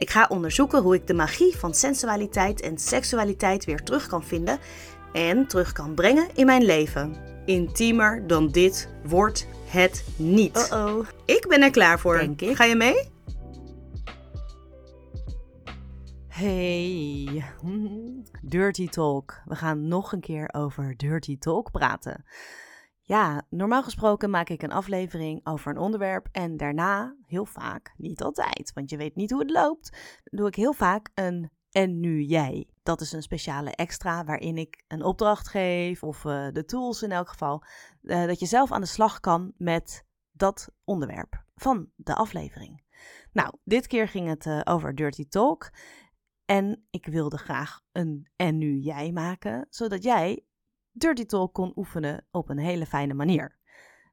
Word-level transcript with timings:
Ik 0.00 0.10
ga 0.10 0.26
onderzoeken 0.28 0.82
hoe 0.82 0.94
ik 0.94 1.06
de 1.06 1.14
magie 1.14 1.56
van 1.56 1.74
sensualiteit 1.74 2.60
en 2.60 2.78
seksualiteit 2.78 3.64
weer 3.64 3.82
terug 3.82 4.06
kan 4.06 4.24
vinden 4.24 4.58
en 5.12 5.46
terug 5.46 5.72
kan 5.72 5.94
brengen 5.94 6.28
in 6.34 6.46
mijn 6.46 6.62
leven. 6.62 7.16
Intiemer 7.46 8.26
dan 8.26 8.48
dit 8.48 8.88
wordt 9.04 9.46
het 9.66 10.04
niet. 10.16 10.56
Uh-oh. 10.72 11.06
Ik 11.24 11.46
ben 11.48 11.62
er 11.62 11.70
klaar 11.70 11.98
voor. 11.98 12.18
Denk 12.18 12.40
ik. 12.40 12.56
Ga 12.56 12.64
je 12.64 12.74
mee? 12.74 13.08
Hey, 16.28 17.44
Dirty 18.42 18.88
Talk. 18.88 19.40
We 19.44 19.54
gaan 19.54 19.88
nog 19.88 20.12
een 20.12 20.20
keer 20.20 20.48
over 20.52 20.94
Dirty 20.96 21.38
Talk 21.38 21.70
praten. 21.70 22.24
Ja, 23.10 23.42
normaal 23.48 23.82
gesproken 23.82 24.30
maak 24.30 24.48
ik 24.48 24.62
een 24.62 24.72
aflevering 24.72 25.46
over 25.46 25.70
een 25.70 25.78
onderwerp 25.78 26.28
en 26.32 26.56
daarna, 26.56 27.16
heel 27.26 27.44
vaak, 27.44 27.94
niet 27.96 28.22
altijd, 28.22 28.72
want 28.74 28.90
je 28.90 28.96
weet 28.96 29.16
niet 29.16 29.30
hoe 29.30 29.40
het 29.40 29.50
loopt, 29.50 30.20
doe 30.24 30.46
ik 30.46 30.54
heel 30.54 30.72
vaak 30.72 31.10
een 31.14 31.50
en 31.70 32.00
nu 32.00 32.22
jij. 32.22 32.68
Dat 32.82 33.00
is 33.00 33.12
een 33.12 33.22
speciale 33.22 33.70
extra 33.70 34.24
waarin 34.24 34.58
ik 34.58 34.84
een 34.88 35.02
opdracht 35.02 35.48
geef 35.48 36.02
of 36.02 36.24
eh, 36.24 36.48
de 36.52 36.64
tools 36.64 37.02
in 37.02 37.12
elk 37.12 37.28
geval, 37.28 37.62
eh, 38.02 38.26
dat 38.26 38.40
je 38.40 38.46
zelf 38.46 38.72
aan 38.72 38.80
de 38.80 38.86
slag 38.86 39.20
kan 39.20 39.52
met 39.56 40.04
dat 40.30 40.68
onderwerp 40.84 41.44
van 41.54 41.90
de 41.96 42.14
aflevering. 42.14 42.82
Nou, 43.32 43.54
dit 43.64 43.86
keer 43.86 44.08
ging 44.08 44.28
het 44.28 44.46
eh, 44.46 44.60
over 44.64 44.94
Dirty 44.94 45.28
Talk. 45.28 45.70
En 46.44 46.86
ik 46.90 47.06
wilde 47.06 47.38
graag 47.38 47.80
een 47.92 48.30
en 48.36 48.58
nu 48.58 48.76
jij 48.76 49.12
maken, 49.12 49.66
zodat 49.70 50.02
jij 50.02 50.44
Dirty 50.92 51.24
Talk 51.24 51.54
kon 51.54 51.72
oefenen 51.76 52.26
op 52.30 52.48
een 52.48 52.58
hele 52.58 52.86
fijne 52.86 53.14
manier. 53.14 53.58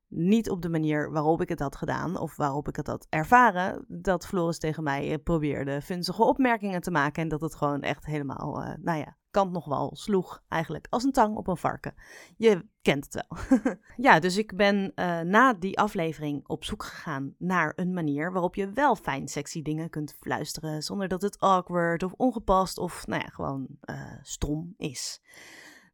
Niet 0.07 0.49
op 0.49 0.61
de 0.61 0.69
manier 0.69 1.11
waarop 1.11 1.41
ik 1.41 1.49
het 1.49 1.59
had 1.59 1.75
gedaan 1.75 2.17
of 2.19 2.35
waarop 2.35 2.67
ik 2.67 2.75
het 2.75 2.87
had 2.87 3.07
ervaren, 3.09 3.85
dat 3.87 4.27
Floris 4.27 4.59
tegen 4.59 4.83
mij 4.83 5.11
eh, 5.11 5.23
probeerde 5.23 5.81
funzige 5.81 6.23
opmerkingen 6.23 6.81
te 6.81 6.91
maken 6.91 7.23
en 7.23 7.29
dat 7.29 7.41
het 7.41 7.55
gewoon 7.55 7.81
echt 7.81 8.05
helemaal, 8.05 8.63
eh, 8.63 8.73
nou 8.81 8.99
ja, 8.99 9.17
kant 9.37 9.51
nog 9.51 9.65
wel 9.65 9.89
sloeg 9.93 10.43
eigenlijk 10.47 10.87
als 10.89 11.03
een 11.03 11.11
tang 11.11 11.35
op 11.35 11.47
een 11.47 11.57
varken. 11.57 11.93
Je 12.37 12.65
kent 12.81 13.07
het 13.09 13.25
wel. 13.27 13.59
ja, 14.07 14.19
dus 14.19 14.37
ik 14.37 14.55
ben 14.55 14.91
eh, 14.95 15.19
na 15.19 15.53
die 15.53 15.79
aflevering 15.79 16.47
op 16.47 16.63
zoek 16.63 16.83
gegaan 16.83 17.35
naar 17.37 17.73
een 17.75 17.93
manier 17.93 18.31
waarop 18.31 18.55
je 18.55 18.71
wel 18.71 18.95
fijn 18.95 19.27
sexy 19.27 19.61
dingen 19.61 19.89
kunt 19.89 20.15
fluisteren 20.19 20.81
zonder 20.81 21.07
dat 21.07 21.21
het 21.21 21.39
awkward 21.39 22.03
of 22.03 22.13
ongepast 22.13 22.77
of 22.77 23.07
nou 23.07 23.21
ja, 23.21 23.27
gewoon 23.27 23.67
eh, 23.79 24.01
stom 24.21 24.73
is. 24.77 25.21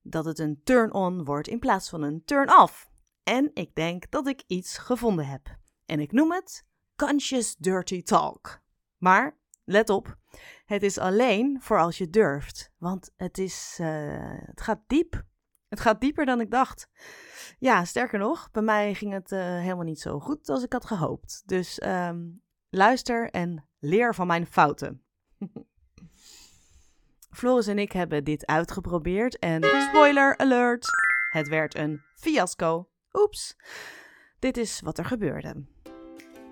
Dat 0.03 0.25
het 0.25 0.39
een 0.39 0.61
turn-on 0.63 1.23
wordt 1.23 1.47
in 1.47 1.59
plaats 1.59 1.89
van 1.89 2.01
een 2.01 2.23
turn-off. 2.25 2.91
En 3.23 3.51
ik 3.53 3.75
denk 3.75 4.11
dat 4.11 4.27
ik 4.27 4.43
iets 4.47 4.77
gevonden 4.77 5.27
heb. 5.27 5.57
En 5.85 5.99
ik 5.99 6.11
noem 6.11 6.31
het 6.31 6.65
Conscious 6.95 7.55
Dirty 7.55 8.03
Talk. 8.03 8.61
Maar 8.97 9.37
let 9.63 9.89
op, 9.89 10.17
het 10.65 10.83
is 10.83 10.97
alleen 10.97 11.61
voor 11.61 11.79
als 11.79 11.97
je 11.97 12.09
durft. 12.09 12.71
Want 12.77 13.11
het, 13.15 13.37
is, 13.37 13.77
eh, 13.79 14.39
het 14.45 14.61
gaat 14.61 14.81
diep. 14.87 15.23
Het 15.67 15.79
gaat 15.79 16.01
dieper 16.01 16.25
dan 16.25 16.41
ik 16.41 16.51
dacht. 16.51 16.89
Ja, 17.59 17.85
sterker 17.85 18.19
nog, 18.19 18.51
bij 18.51 18.61
mij 18.61 18.93
ging 18.93 19.13
het 19.13 19.31
eh, 19.31 19.39
helemaal 19.39 19.83
niet 19.83 19.99
zo 19.99 20.19
goed 20.19 20.49
als 20.49 20.63
ik 20.63 20.73
had 20.73 20.85
gehoopt. 20.85 21.43
Dus 21.45 21.79
ehm, 21.79 22.21
luister 22.69 23.29
en 23.29 23.67
leer 23.79 24.15
van 24.15 24.27
mijn 24.27 24.47
fouten. 24.47 25.03
Floris 27.33 27.67
en 27.67 27.79
ik 27.79 27.91
hebben 27.91 28.23
dit 28.23 28.45
uitgeprobeerd 28.45 29.39
en 29.39 29.63
spoiler 29.89 30.37
alert, 30.37 30.87
het 31.29 31.47
werd 31.47 31.75
een 31.75 32.01
fiasco. 32.15 32.87
Oeps. 33.13 33.55
Dit 34.39 34.57
is 34.57 34.81
wat 34.83 34.97
er 34.97 35.05
gebeurde. 35.05 35.65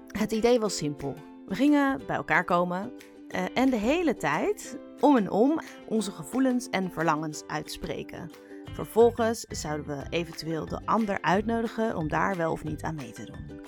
Het 0.07 0.31
idee 0.31 0.59
was 0.59 0.77
simpel. 0.77 1.15
We 1.45 1.55
gingen 1.55 2.01
bij 2.07 2.15
elkaar 2.15 2.43
komen 2.43 2.93
eh, 3.27 3.45
en 3.53 3.69
de 3.69 3.77
hele 3.77 4.15
tijd, 4.15 4.77
om 4.99 5.17
en 5.17 5.29
om, 5.29 5.61
onze 5.87 6.11
gevoelens 6.11 6.69
en 6.69 6.91
verlangens 6.91 7.43
uitspreken. 7.47 8.29
Vervolgens 8.73 9.45
zouden 9.49 9.87
we 9.87 10.05
eventueel 10.09 10.65
de 10.65 10.81
ander 10.85 11.21
uitnodigen 11.21 11.95
om 11.95 12.07
daar 12.07 12.35
wel 12.35 12.51
of 12.51 12.63
niet 12.63 12.83
aan 12.83 12.95
mee 12.95 13.11
te 13.11 13.25
doen. 13.25 13.61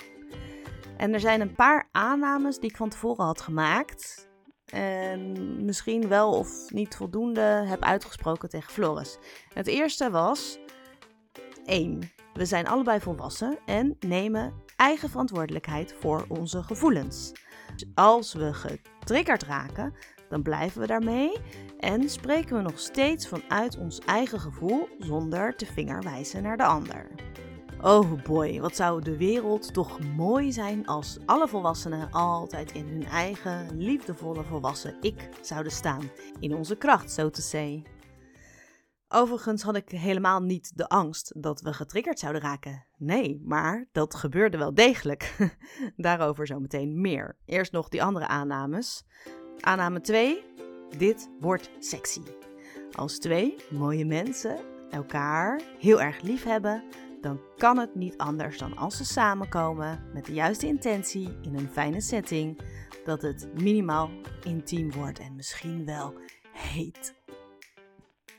En 0.96 1.12
er 1.12 1.20
zijn 1.20 1.40
een 1.40 1.54
paar 1.54 1.88
aannames 1.92 2.58
die 2.58 2.70
ik 2.70 2.76
van 2.76 2.88
tevoren 2.88 3.24
had 3.24 3.40
gemaakt. 3.40 4.32
En 4.64 5.64
misschien 5.64 6.08
wel 6.08 6.32
of 6.32 6.70
niet 6.72 6.96
voldoende 6.96 7.40
heb 7.40 7.82
uitgesproken 7.82 8.48
tegen 8.48 8.72
Floris. 8.72 9.18
Het 9.54 9.66
eerste 9.66 10.10
was 10.10 10.58
1. 11.64 12.10
We 12.34 12.44
zijn 12.44 12.66
allebei 12.66 13.00
volwassen 13.00 13.58
en 13.66 13.96
nemen 14.00 14.52
eigen 14.76 15.10
verantwoordelijkheid 15.10 15.94
voor 16.00 16.24
onze 16.28 16.62
gevoelens. 16.62 17.32
Dus 17.74 17.88
als 17.94 18.32
we 18.32 18.54
getriggerd 18.54 19.42
raken, 19.42 19.94
dan 20.28 20.42
blijven 20.42 20.80
we 20.80 20.86
daarmee 20.86 21.36
en 21.78 22.10
spreken 22.10 22.56
we 22.56 22.62
nog 22.62 22.78
steeds 22.78 23.28
vanuit 23.28 23.78
ons 23.78 23.98
eigen 23.98 24.40
gevoel 24.40 24.88
zonder 24.98 25.56
te 25.56 25.66
vingerwijzen 25.66 26.42
naar 26.42 26.56
de 26.56 26.64
ander. 26.64 27.10
Oh 27.82 28.22
boy, 28.22 28.60
wat 28.60 28.76
zou 28.76 29.02
de 29.02 29.16
wereld 29.16 29.72
toch 29.72 30.00
mooi 30.00 30.52
zijn 30.52 30.86
als 30.86 31.18
alle 31.26 31.48
volwassenen 31.48 32.10
altijd 32.10 32.72
in 32.72 32.86
hun 32.86 33.04
eigen 33.04 33.76
liefdevolle 33.76 34.44
volwassen 34.44 34.96
ik 35.00 35.28
zouden 35.40 35.72
staan. 35.72 36.10
In 36.40 36.54
onze 36.54 36.76
kracht, 36.76 37.12
zo 37.12 37.30
te 37.30 37.42
zeggen. 37.42 37.84
Overigens 39.08 39.62
had 39.62 39.76
ik 39.76 39.90
helemaal 39.90 40.40
niet 40.40 40.72
de 40.76 40.88
angst 40.88 41.32
dat 41.36 41.60
we 41.60 41.72
getriggerd 41.72 42.18
zouden 42.18 42.42
raken. 42.42 42.86
Nee, 42.96 43.40
maar 43.44 43.88
dat 43.92 44.14
gebeurde 44.14 44.58
wel 44.58 44.74
degelijk. 44.74 45.36
Daarover 45.96 46.46
zometeen 46.46 47.00
meer. 47.00 47.36
Eerst 47.44 47.72
nog 47.72 47.88
die 47.88 48.02
andere 48.02 48.26
aannames. 48.26 49.04
Aanname 49.60 50.00
2. 50.00 50.44
Dit 50.98 51.30
wordt 51.40 51.70
sexy. 51.78 52.22
Als 52.92 53.18
twee 53.18 53.56
mooie 53.70 54.04
mensen 54.04 54.58
elkaar 54.90 55.60
heel 55.78 56.00
erg 56.00 56.20
lief 56.20 56.44
hebben, 56.44 56.84
dan 57.24 57.40
kan 57.56 57.78
het 57.78 57.94
niet 57.94 58.16
anders 58.16 58.58
dan 58.58 58.76
als 58.76 58.96
ze 58.96 59.04
samenkomen 59.04 60.10
met 60.12 60.24
de 60.24 60.32
juiste 60.32 60.66
intentie 60.66 61.38
in 61.42 61.54
een 61.54 61.68
fijne 61.68 62.00
setting, 62.00 62.60
dat 63.04 63.22
het 63.22 63.48
minimaal 63.54 64.10
intiem 64.42 64.92
wordt 64.92 65.18
en 65.18 65.36
misschien 65.36 65.84
wel 65.84 66.14
heet. 66.52 67.14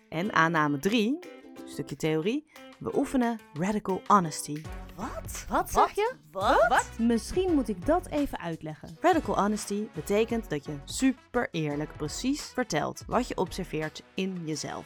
En 0.10 0.34
aanname 0.34 0.80
3, 0.80 1.20
stukje 1.66 1.96
theorie, 1.96 2.52
we 2.78 2.98
oefenen 2.98 3.40
radical 3.54 4.02
honesty. 4.08 4.62
Wat? 4.96 5.46
Wat 5.50 5.72
zeg 5.72 5.92
je? 5.92 6.14
Wat? 6.32 6.68
Wat? 6.68 6.90
Misschien 7.00 7.54
moet 7.54 7.68
ik 7.68 7.86
dat 7.86 8.08
even 8.08 8.40
uitleggen. 8.40 8.98
Radical 9.02 9.36
honesty 9.36 9.88
betekent 9.94 10.50
dat 10.50 10.66
je 10.66 10.78
super 10.86 11.48
eerlijk 11.52 11.98
precies 11.98 12.42
vertelt 12.42 13.04
wat 13.08 13.28
je 13.28 13.38
observeert 13.38 14.04
in 14.14 14.42
jezelf. 14.46 14.86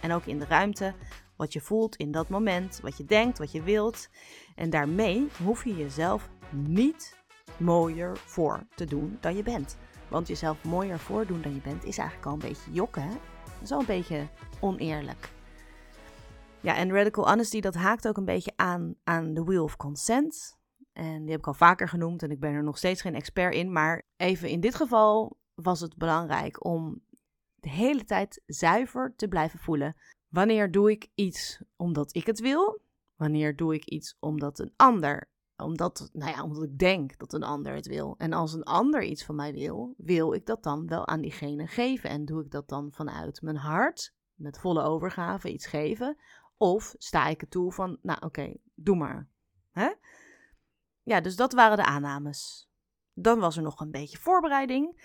En 0.00 0.12
ook 0.12 0.24
in 0.24 0.38
de 0.38 0.44
ruimte, 0.44 0.94
wat 1.42 1.52
je 1.52 1.60
voelt 1.60 1.96
in 1.96 2.10
dat 2.10 2.28
moment, 2.28 2.80
wat 2.82 2.96
je 2.96 3.04
denkt, 3.04 3.38
wat 3.38 3.52
je 3.52 3.62
wilt. 3.62 4.08
En 4.54 4.70
daarmee 4.70 5.28
hoef 5.44 5.64
je 5.64 5.76
jezelf 5.76 6.30
niet 6.50 7.16
mooier 7.56 8.16
voor 8.16 8.66
te 8.74 8.84
doen 8.84 9.18
dan 9.20 9.36
je 9.36 9.42
bent. 9.42 9.76
Want 10.08 10.28
jezelf 10.28 10.64
mooier 10.64 10.98
voordoen 10.98 11.42
dan 11.42 11.54
je 11.54 11.60
bent 11.60 11.84
is 11.84 11.98
eigenlijk 11.98 12.28
al 12.28 12.32
een 12.32 12.48
beetje 12.48 12.72
jokken, 12.72 13.02
hè? 13.02 13.08
Dat 13.44 13.62
is 13.62 13.70
al 13.70 13.80
een 13.80 13.86
beetje 13.86 14.28
oneerlijk. 14.60 15.32
Ja, 16.60 16.76
en 16.76 16.92
radical 16.92 17.28
honesty, 17.28 17.60
dat 17.60 17.74
haakt 17.74 18.08
ook 18.08 18.16
een 18.16 18.24
beetje 18.24 18.52
aan 18.56 18.94
aan 19.04 19.34
de 19.34 19.44
wheel 19.44 19.64
of 19.64 19.76
consent. 19.76 20.58
En 20.92 21.22
die 21.22 21.30
heb 21.30 21.40
ik 21.40 21.46
al 21.46 21.54
vaker 21.54 21.88
genoemd 21.88 22.22
en 22.22 22.30
ik 22.30 22.40
ben 22.40 22.52
er 22.52 22.64
nog 22.64 22.78
steeds 22.78 23.00
geen 23.00 23.14
expert 23.14 23.54
in. 23.54 23.72
Maar 23.72 24.06
even 24.16 24.48
in 24.48 24.60
dit 24.60 24.74
geval 24.74 25.38
was 25.54 25.80
het 25.80 25.96
belangrijk 25.96 26.64
om 26.64 27.02
de 27.54 27.70
hele 27.70 28.04
tijd 28.04 28.42
zuiver 28.46 29.12
te 29.16 29.28
blijven 29.28 29.58
voelen. 29.58 29.96
Wanneer 30.32 30.70
doe 30.70 30.90
ik 30.90 31.10
iets 31.14 31.62
omdat 31.76 32.14
ik 32.14 32.26
het 32.26 32.40
wil? 32.40 32.82
Wanneer 33.16 33.56
doe 33.56 33.74
ik 33.74 33.84
iets 33.84 34.16
omdat 34.20 34.58
een 34.58 34.72
ander, 34.76 35.28
omdat, 35.56 36.10
nou 36.12 36.30
ja, 36.30 36.42
omdat 36.42 36.62
ik 36.62 36.78
denk 36.78 37.18
dat 37.18 37.32
een 37.32 37.42
ander 37.42 37.74
het 37.74 37.86
wil? 37.86 38.14
En 38.18 38.32
als 38.32 38.52
een 38.52 38.62
ander 38.62 39.02
iets 39.02 39.24
van 39.24 39.34
mij 39.34 39.52
wil, 39.52 39.94
wil 39.96 40.32
ik 40.32 40.46
dat 40.46 40.62
dan 40.62 40.86
wel 40.86 41.06
aan 41.06 41.20
diegene 41.20 41.66
geven? 41.66 42.10
En 42.10 42.24
doe 42.24 42.44
ik 42.44 42.50
dat 42.50 42.68
dan 42.68 42.92
vanuit 42.92 43.42
mijn 43.42 43.56
hart, 43.56 44.14
met 44.34 44.58
volle 44.58 44.82
overgave 44.82 45.52
iets 45.52 45.66
geven? 45.66 46.16
Of 46.56 46.94
sta 46.98 47.26
ik 47.26 47.42
er 47.42 47.48
toe 47.48 47.72
van, 47.72 47.98
nou 48.02 48.20
oké, 48.24 48.54
doe 48.74 48.96
maar. 48.96 49.28
Hè? 49.70 49.92
Ja, 51.02 51.20
dus 51.20 51.36
dat 51.36 51.52
waren 51.52 51.76
de 51.76 51.84
aannames. 51.84 52.70
Dan 53.14 53.38
was 53.38 53.56
er 53.56 53.62
nog 53.62 53.80
een 53.80 53.90
beetje 53.90 54.18
voorbereiding. 54.18 55.02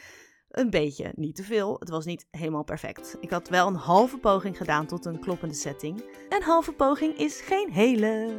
Een 0.57 0.69
beetje, 0.69 1.11
niet 1.15 1.35
te 1.35 1.43
veel. 1.43 1.75
Het 1.79 1.89
was 1.89 2.05
niet 2.05 2.27
helemaal 2.31 2.63
perfect. 2.63 3.17
Ik 3.19 3.29
had 3.29 3.49
wel 3.49 3.67
een 3.67 3.75
halve 3.75 4.17
poging 4.17 4.57
gedaan 4.57 4.85
tot 4.85 5.05
een 5.05 5.19
kloppende 5.19 5.55
setting. 5.55 6.03
Een 6.29 6.43
halve 6.43 6.71
poging 6.71 7.17
is 7.17 7.41
geen 7.41 7.71
hele. 7.71 8.35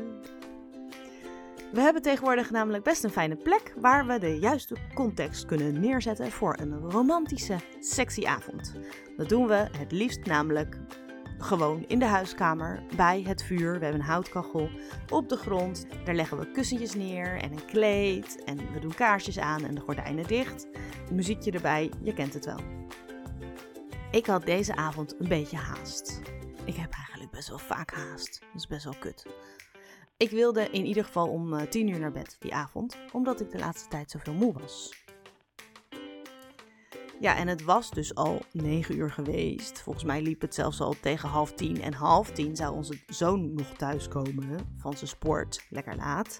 We 1.73 1.81
hebben 1.81 2.03
tegenwoordig 2.03 2.51
namelijk 2.51 2.85
best 2.85 3.05
een 3.05 3.11
fijne 3.11 3.37
plek 3.37 3.75
waar 3.77 4.07
we 4.07 4.19
de 4.19 4.39
juiste 4.39 4.77
context 4.95 5.47
kunnen 5.47 5.81
neerzetten 5.81 6.31
voor 6.31 6.57
een 6.61 6.91
romantische, 6.91 7.57
sexy 7.81 8.27
avond. 8.27 8.75
Dat 9.17 9.29
doen 9.29 9.47
we 9.47 9.69
het 9.79 9.93
liefst 9.93 10.25
namelijk 10.25 10.79
gewoon 11.39 11.85
in 11.87 11.99
de 11.99 12.05
huiskamer, 12.05 12.83
bij 12.97 13.23
het 13.27 13.43
vuur. 13.43 13.79
We 13.79 13.85
hebben 13.85 14.01
een 14.01 14.07
houtkachel 14.07 14.71
op 15.11 15.29
de 15.29 15.37
grond. 15.37 15.87
Daar 16.05 16.15
leggen 16.15 16.39
we 16.39 16.51
kussentjes 16.51 16.95
neer 16.95 17.41
en 17.41 17.53
een 17.53 17.65
kleed. 17.65 18.45
En 18.45 18.73
we 18.73 18.81
doen 18.81 18.95
kaarsjes 18.95 19.39
aan 19.39 19.65
en 19.65 19.75
de 19.75 19.81
gordijnen 19.81 20.27
dicht. 20.27 20.67
Muziekje 21.11 21.51
erbij, 21.51 21.91
je 22.03 22.15
kent 22.15 22.35
het 22.35 22.45
wel. 22.45 22.61
Ik 24.11 24.27
had 24.27 24.47
deze 24.47 24.77
avond 24.77 25.15
een 25.19 25.29
beetje 25.29 25.57
haast. 25.57 26.21
Ik 26.65 26.75
heb 26.75 26.93
eigenlijk 26.93 27.31
best 27.31 27.49
wel 27.49 27.59
vaak 27.59 27.91
haast. 27.91 28.41
Dat 28.41 28.55
is 28.61 28.67
best 28.67 28.85
wel 28.85 28.97
kut. 28.99 29.27
Ik 30.17 30.31
wilde 30.31 30.71
in 30.71 30.85
ieder 30.85 31.05
geval 31.05 31.29
om 31.29 31.69
10 31.69 31.89
uur 31.89 31.99
naar 31.99 32.13
bed 32.13 32.37
die 32.39 32.55
avond, 32.55 32.97
omdat 33.13 33.41
ik 33.41 33.51
de 33.51 33.59
laatste 33.59 33.89
tijd 33.89 34.11
zoveel 34.11 34.33
moe 34.33 34.53
was. 34.53 35.07
Ja, 37.21 37.37
en 37.37 37.49
het 37.49 37.65
was 37.65 37.91
dus 37.91 38.15
al 38.15 38.41
negen 38.53 38.97
uur 38.97 39.11
geweest. 39.11 39.81
Volgens 39.81 40.05
mij 40.05 40.23
liep 40.23 40.41
het 40.41 40.55
zelfs 40.55 40.81
al 40.81 40.95
tegen 41.01 41.29
half 41.29 41.53
tien. 41.53 41.83
En 41.83 41.93
half 41.93 42.31
tien 42.31 42.57
zou 42.57 42.75
onze 42.75 42.99
zoon 43.07 43.55
nog 43.55 43.67
thuiskomen 43.77 44.59
van 44.77 44.97
zijn 44.97 45.11
sport. 45.11 45.67
Lekker 45.71 45.97
laat. 45.97 46.39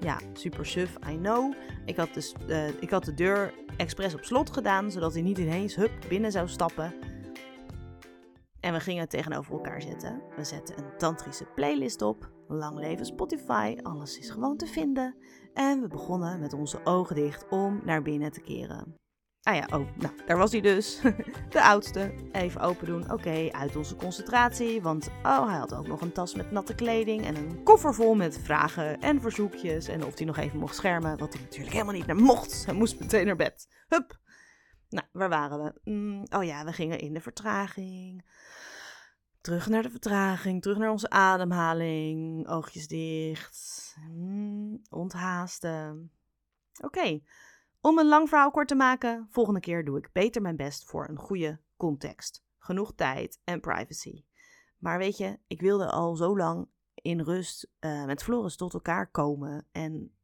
Ja, 0.00 0.18
super 0.32 0.66
suf, 0.66 0.96
I 1.10 1.16
know. 1.16 1.54
Ik 1.84 1.96
had, 1.96 2.14
dus, 2.14 2.34
uh, 2.48 2.68
ik 2.68 2.90
had 2.90 3.04
de 3.04 3.14
deur 3.14 3.54
expres 3.76 4.14
op 4.14 4.24
slot 4.24 4.50
gedaan, 4.50 4.90
zodat 4.90 5.12
hij 5.12 5.22
niet 5.22 5.38
ineens 5.38 5.74
hup 5.74 5.92
binnen 6.08 6.32
zou 6.32 6.48
stappen. 6.48 6.94
En 8.60 8.72
we 8.72 8.80
gingen 8.80 9.00
het 9.00 9.10
tegenover 9.10 9.52
elkaar 9.52 9.82
zetten. 9.82 10.22
We 10.36 10.44
zetten 10.44 10.78
een 10.78 10.96
tantrische 10.98 11.46
playlist 11.54 12.02
op. 12.02 12.30
Lang 12.48 12.78
leven 12.78 13.06
Spotify, 13.06 13.76
alles 13.82 14.18
is 14.18 14.30
gewoon 14.30 14.56
te 14.56 14.66
vinden. 14.66 15.16
En 15.54 15.80
we 15.80 15.88
begonnen 15.88 16.40
met 16.40 16.52
onze 16.52 16.80
ogen 16.84 17.14
dicht 17.14 17.48
om 17.48 17.80
naar 17.84 18.02
binnen 18.02 18.32
te 18.32 18.40
keren. 18.40 18.94
Ah 19.42 19.54
ja, 19.54 19.66
oh, 19.72 19.96
nou, 19.96 20.14
daar 20.26 20.36
was 20.36 20.52
hij 20.52 20.60
dus. 20.60 21.00
De 21.50 21.62
oudste. 21.62 22.14
Even 22.32 22.60
open 22.60 22.86
doen. 22.86 23.12
Oké, 23.12 23.48
uit 23.52 23.76
onze 23.76 23.96
concentratie. 23.96 24.82
Want, 24.82 25.08
oh, 25.22 25.48
hij 25.48 25.58
had 25.58 25.74
ook 25.74 25.86
nog 25.86 26.00
een 26.00 26.12
tas 26.12 26.34
met 26.34 26.50
natte 26.50 26.74
kleding. 26.74 27.24
En 27.24 27.36
een 27.36 27.62
koffer 27.62 27.94
vol 27.94 28.14
met 28.14 28.38
vragen 28.38 29.00
en 29.00 29.20
verzoekjes. 29.20 29.88
En 29.88 30.04
of 30.04 30.16
hij 30.16 30.26
nog 30.26 30.36
even 30.36 30.58
mocht 30.58 30.74
schermen. 30.74 31.18
Wat 31.18 31.32
hij 31.32 31.42
natuurlijk 31.42 31.72
helemaal 31.72 31.94
niet 31.94 32.06
naar 32.06 32.16
mocht. 32.16 32.64
Hij 32.64 32.74
moest 32.74 33.00
meteen 33.00 33.26
naar 33.26 33.36
bed. 33.36 33.68
Hup. 33.88 34.18
Nou, 34.88 35.06
waar 35.12 35.28
waren 35.28 35.64
we? 35.64 35.90
Mm, 35.90 36.26
oh 36.30 36.44
ja, 36.44 36.64
we 36.64 36.72
gingen 36.72 36.98
in 36.98 37.12
de 37.12 37.20
vertraging. 37.20 38.24
Terug 39.40 39.68
naar 39.68 39.82
de 39.82 39.90
vertraging. 39.90 40.62
Terug 40.62 40.78
naar 40.78 40.90
onze 40.90 41.10
ademhaling. 41.10 42.48
Oogjes 42.48 42.86
dicht. 42.86 43.96
Mm, 44.08 44.82
onthaasten. 44.90 46.12
Oké. 46.80 47.20
Om 47.88 47.98
een 47.98 48.08
lang 48.08 48.28
verhaal 48.28 48.50
kort 48.50 48.68
te 48.68 48.74
maken, 48.74 49.26
volgende 49.30 49.60
keer 49.60 49.84
doe 49.84 49.98
ik 49.98 50.12
beter 50.12 50.42
mijn 50.42 50.56
best 50.56 50.84
voor 50.84 51.08
een 51.08 51.18
goede 51.18 51.60
context. 51.76 52.44
Genoeg 52.58 52.94
tijd 52.94 53.40
en 53.44 53.60
privacy. 53.60 54.24
Maar 54.78 54.98
weet 54.98 55.16
je, 55.16 55.38
ik 55.46 55.60
wilde 55.60 55.90
al 55.90 56.16
zo 56.16 56.36
lang 56.36 56.68
in 56.94 57.20
rust 57.20 57.70
uh, 57.80 58.04
met 58.04 58.22
Floris 58.22 58.56
tot 58.56 58.74
elkaar 58.74 59.10
komen. 59.10 59.66
En 59.72 60.16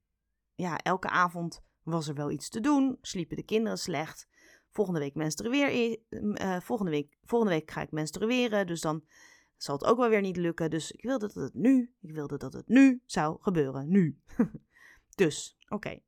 ja, 0.55 0.79
elke 0.79 1.09
avond 1.09 1.63
was 1.83 2.09
er 2.09 2.15
wel 2.15 2.31
iets 2.31 2.49
te 2.49 2.61
doen. 2.61 2.99
Sliepen 3.01 3.37
de 3.37 3.43
kinderen 3.43 3.79
slecht. 3.79 4.29
Volgende 4.71 5.01
week 5.01 5.15
menstrueer 5.15 5.99
uh, 6.09 6.61
volgende, 6.61 6.91
week, 6.91 7.17
volgende 7.23 7.55
week 7.55 7.71
ga 7.71 7.83
ik 7.83 7.91
menstrueren. 7.91 8.67
Dus 8.67 8.81
dan 8.81 9.05
zal 9.57 9.75
het 9.75 9.85
ook 9.85 9.99
wel 9.99 10.09
weer 10.09 10.21
niet 10.21 10.37
lukken. 10.37 10.71
Dus 10.71 10.93
ik 10.93 11.03
wilde 11.03 11.27
dat 11.27 11.43
het 11.43 11.55
nu, 11.55 11.95
ik 12.01 12.13
wilde 12.13 12.37
dat 12.37 12.53
het 12.53 12.69
nu 12.69 13.03
zou 13.07 13.37
gebeuren. 13.41 13.89
Nu. 13.89 14.21
dus, 15.15 15.57
oké. 15.69 16.01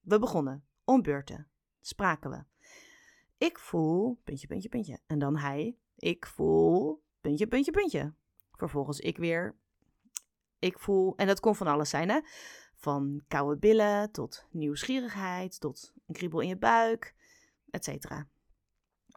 We 0.00 0.18
begonnen 0.18 0.70
om 0.84 1.02
beurten 1.02 1.50
spraken 1.80 2.30
we. 2.30 2.44
Ik 3.38 3.58
voel, 3.58 4.20
puntje, 4.24 4.46
puntje, 4.46 4.68
puntje. 4.68 5.00
En 5.06 5.18
dan 5.18 5.36
hij, 5.36 5.76
ik 5.96 6.26
voel, 6.26 7.02
puntje, 7.20 7.46
puntje, 7.46 7.70
puntje. 7.70 8.14
Vervolgens 8.52 8.98
ik 8.98 9.16
weer, 9.16 9.56
ik 10.58 10.78
voel, 10.78 11.16
en 11.16 11.26
dat 11.26 11.40
kon 11.40 11.54
van 11.54 11.66
alles 11.66 11.90
zijn 11.90 12.08
hè. 12.08 12.20
Van 12.76 13.22
koude 13.28 13.58
billen 13.58 14.10
tot 14.10 14.46
nieuwsgierigheid, 14.50 15.60
tot 15.60 15.92
een 16.06 16.14
kriebel 16.14 16.40
in 16.40 16.48
je 16.48 16.56
buik, 16.56 17.14
etc. 17.70 18.24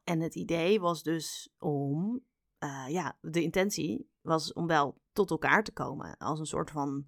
En 0.04 0.20
het 0.20 0.36
idee 0.36 0.80
was 0.80 1.04
dus 1.04 1.54
om, 1.60 2.24
uh, 2.60 2.86
ja, 2.88 3.18
de 3.22 3.42
intentie 3.42 4.10
was 4.22 4.54
om 4.54 4.68
wel 4.68 5.02
tot 5.14 5.30
elkaar 5.30 5.64
te 5.64 5.72
komen. 5.72 6.18
Als 6.18 6.40
een 6.40 6.46
soort 6.46 6.72
van 6.72 7.08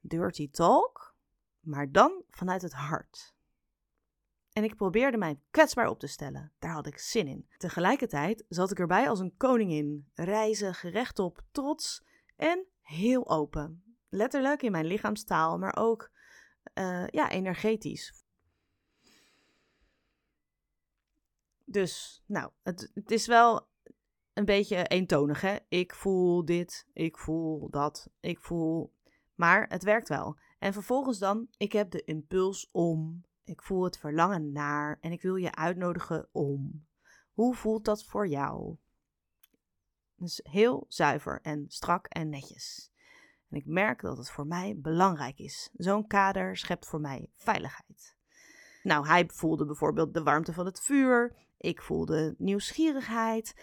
dirty 0.00 0.50
talk, 0.50 1.16
maar 1.60 1.92
dan 1.92 2.22
vanuit 2.30 2.62
het 2.62 2.72
hart. 2.72 3.34
En 4.54 4.64
ik 4.64 4.76
probeerde 4.76 5.16
mij 5.16 5.40
kwetsbaar 5.50 5.88
op 5.88 5.98
te 5.98 6.06
stellen. 6.06 6.52
Daar 6.58 6.72
had 6.72 6.86
ik 6.86 6.98
zin 6.98 7.26
in. 7.26 7.48
Tegelijkertijd 7.56 8.44
zat 8.48 8.70
ik 8.70 8.78
erbij 8.78 9.08
als 9.08 9.20
een 9.20 9.36
koningin, 9.36 10.10
reizig, 10.14 10.82
rechtop, 10.82 11.42
trots 11.52 12.04
en 12.36 12.66
heel 12.80 13.30
open. 13.30 13.96
Letterlijk 14.08 14.62
in 14.62 14.72
mijn 14.72 14.86
lichaamstaal, 14.86 15.58
maar 15.58 15.76
ook 15.76 16.10
uh, 16.74 17.06
ja, 17.06 17.30
energetisch. 17.30 18.24
Dus, 21.64 22.22
nou, 22.26 22.50
het, 22.62 22.90
het 22.94 23.10
is 23.10 23.26
wel 23.26 23.68
een 24.32 24.44
beetje 24.44 24.86
eentonig, 24.86 25.40
hè? 25.40 25.56
Ik 25.68 25.94
voel 25.94 26.44
dit, 26.44 26.86
ik 26.92 27.18
voel 27.18 27.70
dat, 27.70 28.10
ik 28.20 28.40
voel. 28.40 28.92
Maar 29.34 29.66
het 29.68 29.82
werkt 29.82 30.08
wel. 30.08 30.38
En 30.58 30.72
vervolgens 30.72 31.18
dan, 31.18 31.48
ik 31.56 31.72
heb 31.72 31.90
de 31.90 32.04
impuls 32.04 32.68
om 32.72 33.24
ik 33.44 33.62
voel 33.62 33.84
het 33.84 33.98
verlangen 33.98 34.52
naar 34.52 34.98
en 35.00 35.12
ik 35.12 35.22
wil 35.22 35.36
je 35.36 35.54
uitnodigen 35.54 36.28
om. 36.32 36.86
Hoe 37.32 37.54
voelt 37.54 37.84
dat 37.84 38.04
voor 38.04 38.28
jou? 38.28 38.76
Dus 40.16 40.40
heel 40.42 40.84
zuiver 40.88 41.40
en 41.42 41.64
strak 41.68 42.06
en 42.06 42.28
netjes. 42.28 42.92
En 43.48 43.56
ik 43.56 43.66
merk 43.66 44.00
dat 44.00 44.16
het 44.16 44.30
voor 44.30 44.46
mij 44.46 44.78
belangrijk 44.78 45.38
is. 45.38 45.70
Zo'n 45.72 46.06
kader 46.06 46.56
schept 46.56 46.86
voor 46.86 47.00
mij 47.00 47.30
veiligheid. 47.36 48.16
Nou, 48.82 49.06
hij 49.06 49.28
voelde 49.32 49.66
bijvoorbeeld 49.66 50.14
de 50.14 50.22
warmte 50.22 50.52
van 50.52 50.66
het 50.66 50.80
vuur. 50.80 51.36
Ik 51.58 51.82
voelde 51.82 52.34
nieuwsgierigheid. 52.38 53.54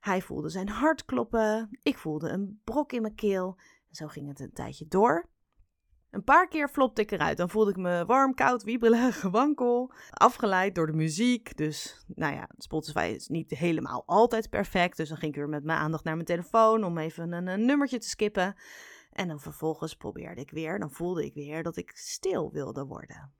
Hij 0.00 0.22
voelde 0.22 0.48
zijn 0.48 0.68
hart 0.68 1.04
kloppen. 1.04 1.78
Ik 1.82 1.98
voelde 1.98 2.28
een 2.28 2.60
brok 2.64 2.92
in 2.92 3.02
mijn 3.02 3.14
keel. 3.14 3.56
En 3.88 3.94
zo 3.94 4.06
ging 4.06 4.28
het 4.28 4.40
een 4.40 4.52
tijdje 4.52 4.86
door. 4.88 5.28
Een 6.10 6.24
paar 6.24 6.48
keer 6.48 6.68
flopte 6.68 7.00
ik 7.00 7.10
eruit. 7.10 7.36
Dan 7.36 7.50
voelde 7.50 7.70
ik 7.70 7.76
me 7.76 8.04
warm, 8.06 8.34
koud, 8.34 8.62
wiebelig, 8.62 9.20
gewankel. 9.20 9.92
Afgeleid 10.10 10.74
door 10.74 10.86
de 10.86 10.92
muziek. 10.92 11.56
Dus, 11.56 12.04
nou 12.06 12.34
ja, 12.34 12.48
Spotify 12.56 13.12
is 13.16 13.28
niet 13.28 13.50
helemaal 13.50 14.02
altijd 14.06 14.50
perfect. 14.50 14.96
Dus 14.96 15.08
dan 15.08 15.18
ging 15.18 15.32
ik 15.32 15.38
weer 15.38 15.48
met 15.48 15.64
mijn 15.64 15.78
aandacht 15.78 16.04
naar 16.04 16.14
mijn 16.14 16.26
telefoon 16.26 16.84
om 16.84 16.98
even 16.98 17.32
een, 17.32 17.46
een 17.46 17.64
nummertje 17.64 17.98
te 17.98 18.08
skippen. 18.08 18.54
En 19.12 19.28
dan 19.28 19.40
vervolgens 19.40 19.94
probeerde 19.94 20.40
ik 20.40 20.50
weer. 20.50 20.78
Dan 20.78 20.90
voelde 20.90 21.24
ik 21.24 21.34
weer 21.34 21.62
dat 21.62 21.76
ik 21.76 21.90
stil 21.94 22.52
wilde 22.52 22.84
worden. 22.84 23.39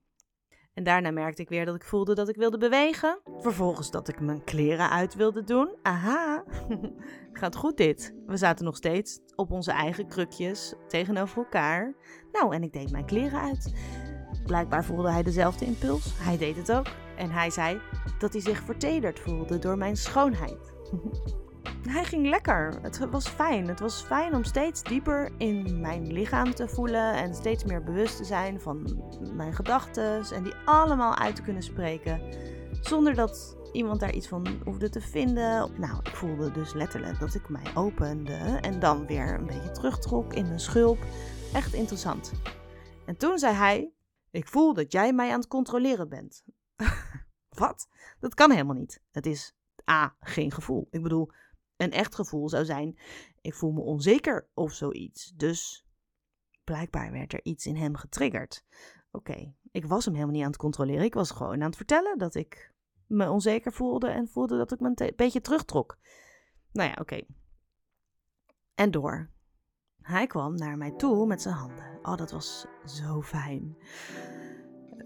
En 0.73 0.83
daarna 0.83 1.11
merkte 1.11 1.41
ik 1.41 1.49
weer 1.49 1.65
dat 1.65 1.75
ik 1.75 1.83
voelde 1.83 2.15
dat 2.15 2.29
ik 2.29 2.35
wilde 2.35 2.57
bewegen. 2.57 3.19
Vervolgens 3.37 3.91
dat 3.91 4.07
ik 4.07 4.19
mijn 4.19 4.43
kleren 4.43 4.89
uit 4.89 5.15
wilde 5.15 5.43
doen. 5.43 5.75
Aha, 5.81 6.43
gaat 7.33 7.55
goed 7.55 7.77
dit. 7.77 8.15
We 8.25 8.37
zaten 8.37 8.65
nog 8.65 8.75
steeds 8.75 9.19
op 9.35 9.51
onze 9.51 9.71
eigen 9.71 10.07
krukjes 10.07 10.73
tegenover 10.87 11.37
elkaar. 11.37 11.93
Nou, 12.31 12.55
en 12.55 12.63
ik 12.63 12.73
deed 12.73 12.91
mijn 12.91 13.05
kleren 13.05 13.41
uit. 13.41 13.73
Blijkbaar 14.45 14.85
voelde 14.85 15.11
hij 15.11 15.23
dezelfde 15.23 15.65
impuls. 15.65 16.13
Hij 16.17 16.37
deed 16.37 16.55
het 16.55 16.71
ook. 16.71 16.87
En 17.17 17.31
hij 17.31 17.49
zei 17.49 17.81
dat 18.19 18.33
hij 18.33 18.41
zich 18.41 18.63
vertederd 18.63 19.19
voelde 19.19 19.59
door 19.59 19.77
mijn 19.77 19.95
schoonheid. 19.95 20.73
Hij 21.87 22.03
ging 22.03 22.27
lekker. 22.27 22.79
Het 22.81 23.09
was 23.09 23.27
fijn. 23.27 23.67
Het 23.67 23.79
was 23.79 24.01
fijn 24.01 24.35
om 24.35 24.43
steeds 24.43 24.83
dieper 24.83 25.31
in 25.37 25.81
mijn 25.81 26.13
lichaam 26.13 26.55
te 26.55 26.67
voelen 26.67 27.13
en 27.13 27.35
steeds 27.35 27.63
meer 27.63 27.83
bewust 27.83 28.17
te 28.17 28.23
zijn 28.23 28.61
van 28.61 29.03
mijn 29.35 29.53
gedachten 29.53 30.23
en 30.33 30.43
die 30.43 30.53
allemaal 30.65 31.15
uit 31.15 31.35
te 31.35 31.41
kunnen 31.41 31.63
spreken 31.63 32.21
zonder 32.81 33.15
dat 33.15 33.57
iemand 33.71 33.99
daar 33.99 34.13
iets 34.13 34.27
van 34.27 34.47
hoefde 34.63 34.89
te 34.89 35.01
vinden. 35.01 35.79
Nou, 35.79 35.99
ik 36.03 36.15
voelde 36.15 36.51
dus 36.51 36.73
letterlijk 36.73 37.19
dat 37.19 37.33
ik 37.33 37.49
mij 37.49 37.75
opende 37.75 38.57
en 38.61 38.79
dan 38.79 39.05
weer 39.05 39.33
een 39.33 39.45
beetje 39.45 39.71
terugtrok 39.71 40.33
in 40.33 40.47
mijn 40.47 40.59
schulp. 40.59 40.97
Echt 41.53 41.73
interessant. 41.73 42.31
En 43.05 43.17
toen 43.17 43.37
zei 43.37 43.55
hij: 43.55 43.91
Ik 44.31 44.47
voel 44.47 44.73
dat 44.73 44.91
jij 44.91 45.13
mij 45.13 45.31
aan 45.31 45.39
het 45.39 45.47
controleren 45.47 46.09
bent. 46.09 46.43
Wat? 47.49 47.87
Dat 48.19 48.33
kan 48.33 48.51
helemaal 48.51 48.75
niet. 48.75 49.01
Het 49.11 49.25
is 49.25 49.55
A, 49.89 50.15
geen 50.19 50.51
gevoel. 50.51 50.87
Ik 50.91 51.03
bedoel, 51.03 51.31
een 51.81 51.91
echt 51.91 52.15
gevoel 52.15 52.49
zou 52.49 52.65
zijn: 52.65 52.97
ik 53.41 53.53
voel 53.53 53.71
me 53.71 53.81
onzeker 53.81 54.47
of 54.53 54.73
zoiets. 54.73 55.33
Dus 55.35 55.85
blijkbaar 56.63 57.11
werd 57.11 57.33
er 57.33 57.39
iets 57.43 57.65
in 57.65 57.75
hem 57.75 57.95
getriggerd. 57.95 58.65
Oké, 59.11 59.53
ik 59.71 59.85
was 59.85 60.05
hem 60.05 60.13
helemaal 60.13 60.35
niet 60.35 60.43
aan 60.43 60.51
het 60.51 60.59
controleren. 60.59 61.03
Ik 61.03 61.13
was 61.13 61.31
gewoon 61.31 61.61
aan 61.61 61.67
het 61.67 61.75
vertellen 61.75 62.17
dat 62.17 62.35
ik 62.35 62.73
me 63.07 63.29
onzeker 63.29 63.73
voelde 63.73 64.09
en 64.09 64.27
voelde 64.27 64.57
dat 64.57 64.71
ik 64.71 64.79
me 64.79 64.91
een 64.95 65.13
beetje 65.15 65.41
terugtrok. 65.41 65.97
Nou 66.71 66.89
ja, 66.89 66.95
oké. 66.99 67.21
En 68.75 68.91
door. 68.91 69.29
Hij 70.01 70.27
kwam 70.27 70.55
naar 70.55 70.77
mij 70.77 70.91
toe 70.91 71.27
met 71.27 71.41
zijn 71.41 71.55
handen. 71.55 71.99
Oh, 72.01 72.15
dat 72.17 72.31
was 72.31 72.65
zo 72.85 73.21
fijn. 73.21 73.77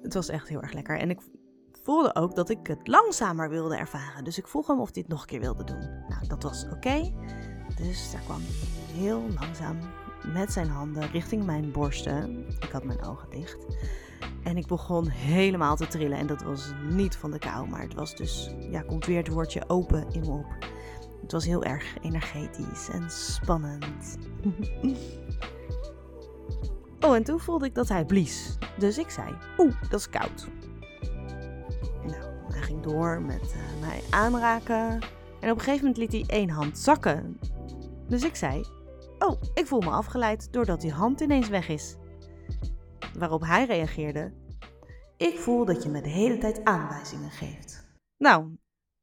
Het 0.02 0.14
was 0.14 0.30
echt 0.30 0.48
heel 0.48 0.62
erg 0.62 0.74
lekker. 0.74 1.00
En 1.00 1.10
ik 1.10 1.22
voelde 1.86 2.16
ook 2.16 2.36
dat 2.36 2.50
ik 2.50 2.68
het 2.68 2.88
langzamer 2.88 3.50
wilde 3.50 3.78
ervaren. 3.78 4.24
Dus 4.24 4.38
ik 4.38 4.48
vroeg 4.48 4.68
hem 4.68 4.80
of 4.80 4.90
hij 4.94 5.02
het 5.02 5.12
nog 5.12 5.22
een 5.22 5.28
keer 5.28 5.40
wilde 5.40 5.64
doen. 5.64 5.90
Nou, 6.08 6.28
dat 6.28 6.44
was 6.44 6.66
oké. 6.74 7.14
Dus 7.76 8.12
daar 8.12 8.22
kwam 8.22 8.42
hij 8.42 9.02
heel 9.02 9.24
langzaam 9.40 9.80
met 10.34 10.52
zijn 10.52 10.68
handen 10.68 11.12
richting 11.12 11.46
mijn 11.46 11.72
borsten. 11.72 12.46
Ik 12.60 12.70
had 12.72 12.84
mijn 12.84 13.04
ogen 13.04 13.30
dicht. 13.30 13.66
En 14.44 14.58
ik 14.58 14.68
begon 14.68 15.08
helemaal 15.08 15.76
te 15.76 15.88
trillen. 15.88 16.18
En 16.18 16.28
dat 16.28 16.44
was 16.44 16.72
niet 16.90 17.16
van 17.16 17.32
de 17.32 17.40
kou, 17.40 17.68
maar 17.68 17.82
het 17.82 17.94
was 17.94 18.16
dus, 18.16 18.56
ja, 18.60 18.82
komt 18.82 19.06
weer 19.06 19.18
het 19.18 19.28
woordje 19.28 19.70
open 19.70 20.06
in 20.12 20.22
me 20.22 20.32
op. 20.32 20.56
Het 21.22 21.32
was 21.32 21.46
heel 21.46 21.64
erg 21.64 21.98
energetisch 22.02 22.90
en 22.90 23.10
spannend. 23.10 24.18
oh, 27.06 27.16
en 27.16 27.24
toen 27.24 27.40
voelde 27.40 27.66
ik 27.66 27.76
dat 27.76 27.88
hij 27.88 28.06
blies. 28.06 28.58
Dus 28.78 28.98
ik 28.98 29.10
zei: 29.10 29.36
Oeh, 29.58 29.82
dat 29.90 30.00
is 30.00 30.10
koud. 30.10 30.48
Ging 32.66 32.82
door 32.82 33.22
met 33.22 33.56
uh, 33.56 33.82
mij 33.82 34.02
aanraken. 34.10 35.02
En 35.40 35.52
op 35.52 35.58
een 35.58 35.64
gegeven 35.64 35.86
moment 35.86 35.98
liet 35.98 36.12
hij 36.12 36.38
één 36.38 36.50
hand 36.50 36.78
zakken. 36.78 37.40
Dus 38.08 38.24
ik 38.24 38.36
zei: 38.36 38.66
Oh, 39.20 39.42
ik 39.54 39.68
voel 39.68 39.82
me 39.82 39.90
afgeleid 39.90 40.54
doordat 40.54 40.82
die 40.82 40.92
hand 40.92 41.22
ineens 41.22 41.50
weg 41.50 41.68
is. 41.70 41.96
Waarop 43.18 43.42
hij 43.42 43.66
reageerde: 43.66 44.34
Ik 45.18 45.40
voel 45.40 45.66
dat 45.66 45.84
je 45.84 45.90
me 45.90 46.02
de 46.02 46.10
hele 46.10 46.38
tijd 46.38 46.64
aanwijzingen 46.64 47.32
geeft. 47.32 47.88
Nou, 48.18 48.58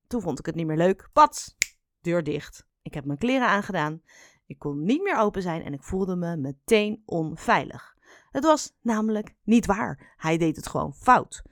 toen 0.07 0.21
vond 0.21 0.39
ik 0.39 0.47
het 0.47 0.55
niet 0.55 0.67
meer 0.67 0.77
leuk. 0.77 1.09
Pats! 1.13 1.57
Deur 2.01 2.23
dicht. 2.23 2.67
Ik 2.83 2.95
heb 2.95 3.05
mijn 3.05 3.19
kleren 3.19 3.49
aangedaan. 3.49 4.03
Ik 4.47 4.59
kon 4.59 4.85
niet 4.85 5.03
meer 5.03 5.19
open 5.19 5.43
zijn 5.43 5.63
en 5.63 5.73
ik 5.73 5.83
voelde 5.83 6.17
me 6.17 6.37
meteen 6.37 7.03
onveilig. 7.05 7.97
Het 8.31 8.45
was 8.45 8.75
namelijk 8.81 9.35
niet 9.43 9.67
waar. 9.67 10.15
Hij 10.17 10.39
deed 10.39 10.57
het 10.57 10.67
gewoon 10.67 10.95
fout. 10.95 11.43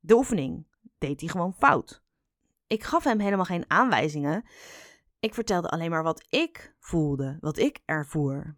De 0.00 0.14
oefening 0.14 0.66
deed 0.98 1.20
hij 1.20 1.28
gewoon 1.28 1.54
fout. 1.54 2.02
Ik 2.66 2.84
gaf 2.84 3.04
hem 3.04 3.20
helemaal 3.20 3.44
geen 3.44 3.70
aanwijzingen. 3.70 4.44
Ik 5.20 5.34
vertelde 5.34 5.68
alleen 5.68 5.90
maar 5.90 6.02
wat 6.02 6.26
ik 6.28 6.74
voelde, 6.78 7.38
wat 7.40 7.58
ik 7.58 7.80
ervoer. 7.84 8.56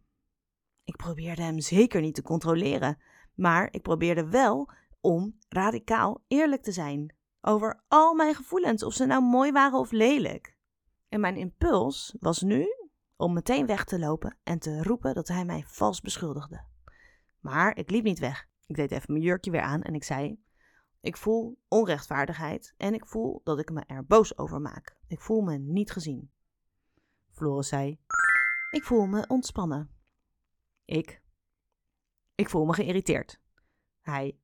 Ik 0.84 0.96
probeerde 0.96 1.42
hem 1.42 1.60
zeker 1.60 2.00
niet 2.00 2.14
te 2.14 2.22
controleren, 2.22 2.98
maar 3.34 3.68
ik 3.70 3.82
probeerde 3.82 4.28
wel 4.28 4.70
om 5.00 5.38
radicaal 5.48 6.24
eerlijk 6.28 6.62
te 6.62 6.72
zijn 6.72 7.14
over 7.40 7.82
al 7.88 8.14
mijn 8.14 8.34
gevoelens, 8.34 8.82
of 8.82 8.94
ze 8.94 9.06
nou 9.06 9.22
mooi 9.22 9.52
waren 9.52 9.78
of 9.78 9.90
lelijk. 9.90 10.56
En 11.08 11.20
mijn 11.20 11.36
impuls 11.36 12.16
was 12.20 12.40
nu 12.40 12.66
om 13.16 13.32
meteen 13.32 13.66
weg 13.66 13.84
te 13.84 13.98
lopen 13.98 14.36
en 14.42 14.58
te 14.58 14.82
roepen 14.82 15.14
dat 15.14 15.28
hij 15.28 15.44
mij 15.44 15.64
vals 15.66 16.00
beschuldigde. 16.00 16.64
Maar 17.40 17.76
ik 17.76 17.90
liep 17.90 18.04
niet 18.04 18.18
weg. 18.18 18.48
Ik 18.66 18.76
deed 18.76 18.90
even 18.90 19.12
mijn 19.12 19.24
jurkje 19.24 19.50
weer 19.50 19.60
aan 19.60 19.82
en 19.82 19.94
ik 19.94 20.04
zei: 20.04 20.38
Ik 21.00 21.16
voel 21.16 21.58
onrechtvaardigheid 21.68 22.74
en 22.76 22.94
ik 22.94 23.06
voel 23.06 23.40
dat 23.44 23.58
ik 23.58 23.70
me 23.70 23.84
er 23.86 24.06
boos 24.06 24.38
over 24.38 24.60
maak. 24.60 24.96
Ik 25.06 25.20
voel 25.20 25.40
me 25.40 25.58
niet 25.58 25.90
gezien. 25.90 26.30
Floris 27.30 27.68
zei: 27.68 27.98
Ik 28.70 28.84
voel 28.84 29.06
me 29.06 29.24
ontspannen. 29.28 29.90
Ik. 30.84 31.22
Ik 32.34 32.48
voel 32.48 32.64
me 32.64 32.72
geïrriteerd. 32.72 33.40
Hij. 34.00 34.38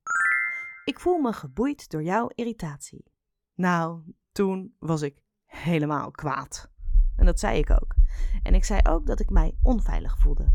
Ik 0.84 1.00
voel 1.00 1.18
me 1.18 1.32
geboeid 1.32 1.90
door 1.90 2.02
jouw 2.02 2.28
irritatie. 2.34 3.12
Nou, 3.54 4.02
toen 4.32 4.76
was 4.78 5.02
ik 5.02 5.22
helemaal 5.44 6.10
kwaad. 6.10 6.70
En 7.16 7.26
dat 7.26 7.40
zei 7.40 7.58
ik 7.58 7.70
ook. 7.70 7.94
En 8.42 8.54
ik 8.54 8.64
zei 8.64 8.80
ook 8.82 9.06
dat 9.06 9.20
ik 9.20 9.30
mij 9.30 9.56
onveilig 9.62 10.18
voelde. 10.18 10.54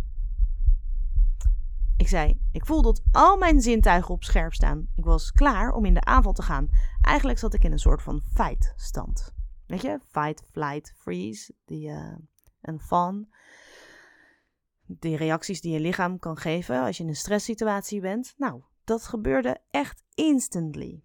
Ik 2.02 2.08
zei, 2.08 2.40
ik 2.52 2.66
voel 2.66 2.82
dat 2.82 3.02
al 3.12 3.38
mijn 3.38 3.62
zintuigen 3.62 4.14
op 4.14 4.24
scherp 4.24 4.54
staan. 4.54 4.88
Ik 4.96 5.04
was 5.04 5.32
klaar 5.32 5.72
om 5.72 5.86
in 5.86 5.94
de 5.94 6.04
aanval 6.04 6.34
te 6.34 6.42
gaan. 6.42 6.70
Eigenlijk 7.02 7.40
zat 7.40 7.54
ik 7.54 7.64
in 7.64 7.72
een 7.72 7.80
soort 7.80 8.02
van 8.02 8.22
fight-stand. 8.34 9.34
Weet 9.68 9.82
je, 9.82 10.00
fight, 10.08 10.44
flight, 10.52 10.94
freeze, 10.98 11.54
die, 11.66 11.88
uh, 11.88 12.16
en 12.62 12.80
fawn. 12.80 13.34
Die 14.86 15.18
reacties 15.18 15.62
die 15.62 15.74
je 15.74 15.80
lichaam 15.80 16.20
kan 16.20 16.38
geven 16.38 16.82
als 16.82 16.98
je 16.98 17.04
in 17.04 17.10
een 17.10 17.16
stresssituatie 17.16 18.02
bent. 18.02 18.34
Nou, 18.38 18.62
dat 18.84 19.04
gebeurde 19.04 19.58
echt 19.72 20.04
instantly. 20.14 21.04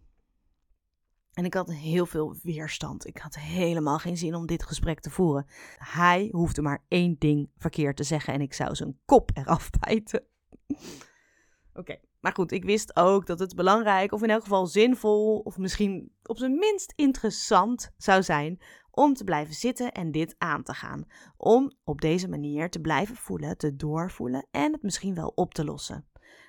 En 1.33 1.45
ik 1.45 1.55
had 1.55 1.73
heel 1.73 2.07
veel 2.07 2.37
weerstand. 2.43 3.07
Ik 3.07 3.19
had 3.19 3.35
helemaal 3.35 3.99
geen 3.99 4.17
zin 4.17 4.35
om 4.35 4.47
dit 4.47 4.63
gesprek 4.63 5.01
te 5.01 5.11
voeren. 5.11 5.47
Hij 5.77 6.29
hoefde 6.33 6.63
maar 6.63 6.85
één 6.89 7.17
ding 7.19 7.51
verkeerd 7.57 7.97
te 7.97 8.05
zeggen 8.05 8.35
en 8.35 8.41
ik 8.41 8.55
zou 8.55 8.75
zijn 8.75 8.99
kop 9.05 9.31
eraf 9.35 9.71
bijten. 9.71 10.27
Oké, 11.75 12.01
maar 12.21 12.33
goed, 12.33 12.53
ik 12.53 12.65
wist 12.65 12.97
ook 12.97 13.27
dat 13.27 13.39
het 13.39 13.55
belangrijk, 13.55 14.13
of 14.13 14.23
in 14.23 14.31
elk 14.31 14.43
geval 14.43 14.67
zinvol, 14.67 15.39
of 15.39 15.59
misschien 15.59 16.13
op 16.23 16.39
zijn 16.39 16.59
minst 16.59 16.93
interessant 16.97 17.93
zou 17.97 18.23
zijn 18.23 18.61
om 18.91 19.15
te 19.15 19.25
blijven 19.25 19.55
zitten 19.55 19.93
en 19.93 20.11
dit 20.11 20.35
aan 20.39 20.63
te 20.63 20.75
gaan. 20.75 21.05
Om 21.37 21.73
op 21.85 22.01
deze 22.01 22.29
manier 22.29 22.71
te 22.71 22.81
blijven 22.81 23.17
voelen, 23.17 23.57
te 23.57 23.77
doorvoelen 23.77 24.47
en 24.51 24.73
het 24.73 24.83
misschien 24.83 25.15
wel 25.15 25.33
op 25.35 25.55
te 25.55 25.65
lossen. 25.65 26.09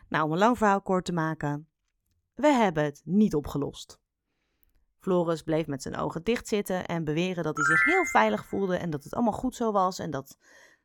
Nou, 0.09 0.25
om 0.25 0.31
een 0.31 0.37
lang 0.37 0.57
verhaal 0.57 0.81
kort 0.81 1.05
te 1.05 1.13
maken, 1.13 1.67
we 2.33 2.47
hebben 2.47 2.83
het 2.83 3.01
niet 3.05 3.35
opgelost. 3.35 3.99
Floris 4.99 5.41
bleef 5.41 5.67
met 5.67 5.81
zijn 5.81 5.95
ogen 5.95 6.23
dicht 6.23 6.47
zitten 6.47 6.85
en 6.85 7.03
beweren 7.03 7.43
dat 7.43 7.57
hij 7.57 7.65
zich 7.65 7.85
heel 7.85 8.05
veilig 8.05 8.45
voelde 8.45 8.77
en 8.77 8.89
dat 8.89 9.03
het 9.03 9.13
allemaal 9.13 9.33
goed 9.33 9.55
zo 9.55 9.71
was. 9.71 9.99
En 9.99 10.11
dat, 10.11 10.37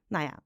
nou 0.07 0.25
ja, 0.25 0.43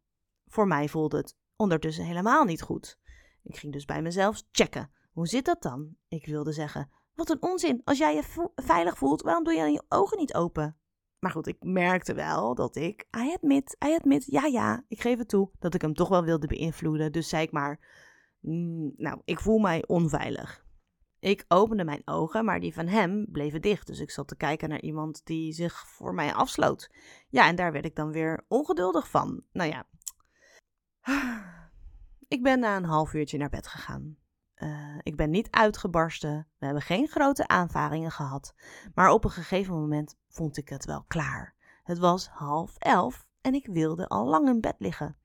voor 0.46 0.66
mij 0.66 0.88
voelde 0.88 1.16
het 1.16 1.36
ondertussen 1.56 2.04
helemaal 2.04 2.44
niet 2.44 2.62
goed. 2.62 2.98
Ik 3.42 3.56
ging 3.56 3.72
dus 3.72 3.84
bij 3.84 4.02
mezelf 4.02 4.42
checken. 4.52 4.90
Hoe 5.12 5.26
zit 5.26 5.44
dat 5.44 5.62
dan? 5.62 5.96
Ik 6.08 6.26
wilde 6.26 6.52
zeggen: 6.52 6.90
Wat 7.14 7.30
een 7.30 7.42
onzin. 7.42 7.80
Als 7.84 7.98
jij 7.98 8.14
je 8.14 8.50
veilig 8.54 8.98
voelt, 8.98 9.22
waarom 9.22 9.44
doe 9.44 9.52
je 9.52 9.60
dan 9.60 9.72
je 9.72 9.84
ogen 9.88 10.18
niet 10.18 10.34
open? 10.34 10.76
Maar 11.18 11.30
goed, 11.30 11.46
ik 11.46 11.56
merkte 11.60 12.14
wel 12.14 12.54
dat 12.54 12.76
ik, 12.76 13.06
I 13.16 13.32
admit, 13.34 13.76
I 13.86 13.94
admit, 13.94 14.24
ja 14.24 14.44
ja, 14.44 14.84
ik 14.88 15.00
geef 15.00 15.18
het 15.18 15.28
toe, 15.28 15.50
dat 15.58 15.74
ik 15.74 15.80
hem 15.80 15.94
toch 15.94 16.08
wel 16.08 16.24
wilde 16.24 16.46
beïnvloeden. 16.46 17.12
Dus 17.12 17.28
zei 17.28 17.42
ik 17.42 17.52
maar, 17.52 17.80
mm, 18.40 18.92
nou, 18.96 19.20
ik 19.24 19.40
voel 19.40 19.58
mij 19.58 19.86
onveilig. 19.86 20.64
Ik 21.18 21.44
opende 21.48 21.84
mijn 21.84 22.02
ogen, 22.04 22.44
maar 22.44 22.60
die 22.60 22.74
van 22.74 22.86
hem 22.86 23.26
bleven 23.32 23.62
dicht. 23.62 23.86
Dus 23.86 24.00
ik 24.00 24.10
zat 24.10 24.28
te 24.28 24.36
kijken 24.36 24.68
naar 24.68 24.80
iemand 24.80 25.20
die 25.24 25.52
zich 25.52 25.86
voor 25.86 26.14
mij 26.14 26.34
afsloot. 26.34 26.90
Ja, 27.28 27.46
en 27.48 27.56
daar 27.56 27.72
werd 27.72 27.84
ik 27.84 27.96
dan 27.96 28.12
weer 28.12 28.44
ongeduldig 28.48 29.08
van. 29.10 29.42
Nou 29.52 29.70
ja. 29.70 29.86
Ik 32.28 32.42
ben 32.42 32.58
na 32.58 32.76
een 32.76 32.84
half 32.84 33.12
uurtje 33.12 33.38
naar 33.38 33.48
bed 33.48 33.66
gegaan. 33.66 34.16
Uh, 34.56 34.98
ik 35.02 35.16
ben 35.16 35.30
niet 35.30 35.50
uitgebarsten. 35.50 36.48
We 36.58 36.64
hebben 36.64 36.82
geen 36.82 37.08
grote 37.08 37.48
aanvaringen 37.48 38.10
gehad. 38.10 38.54
Maar 38.94 39.10
op 39.10 39.24
een 39.24 39.30
gegeven 39.30 39.74
moment 39.74 40.16
vond 40.28 40.56
ik 40.56 40.68
het 40.68 40.84
wel 40.84 41.04
klaar. 41.06 41.54
Het 41.82 41.98
was 41.98 42.28
half 42.28 42.76
elf 42.78 43.26
en 43.40 43.54
ik 43.54 43.66
wilde 43.66 44.08
al 44.08 44.26
lang 44.26 44.48
in 44.48 44.60
bed 44.60 44.74
liggen. 44.78 45.16